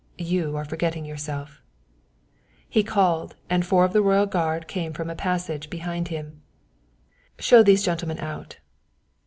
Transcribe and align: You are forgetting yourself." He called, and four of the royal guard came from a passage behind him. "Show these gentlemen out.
You 0.17 0.55
are 0.55 0.65
forgetting 0.65 1.05
yourself." 1.05 1.61
He 2.67 2.81
called, 2.83 3.35
and 3.51 3.63
four 3.63 3.85
of 3.85 3.93
the 3.93 4.01
royal 4.01 4.25
guard 4.25 4.67
came 4.67 4.93
from 4.93 5.11
a 5.11 5.15
passage 5.15 5.69
behind 5.69 6.07
him. 6.07 6.41
"Show 7.37 7.61
these 7.61 7.83
gentlemen 7.83 8.17
out. 8.17 8.57